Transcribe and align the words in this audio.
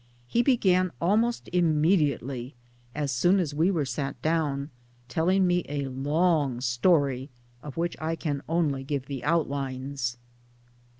He 0.27 0.41
began 0.41 0.91
almost 0.99 1.47
immediately 1.53 2.55
as 2.95 3.11
soon 3.11 3.39
as 3.39 3.53
we 3.53 3.69
were 3.69 3.85
sat 3.85 4.19
down 4.23 4.71
telling 5.07 5.45
me 5.45 5.63
a 5.69 5.89
long 5.89 6.59
story 6.59 7.29
of 7.61 7.77
which 7.77 7.95
I 8.01 8.15
can 8.15 8.41
only 8.49 8.83
give 8.83 9.05
the 9.05 9.23
outlines. 9.23 10.17